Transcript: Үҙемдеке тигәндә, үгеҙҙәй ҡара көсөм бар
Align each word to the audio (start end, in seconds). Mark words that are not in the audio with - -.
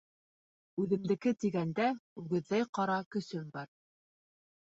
Үҙемдеке 0.83 1.33
тигәндә, 1.43 1.89
үгеҙҙәй 2.23 2.65
ҡара 2.79 2.97
көсөм 3.17 3.45
бар 3.59 3.71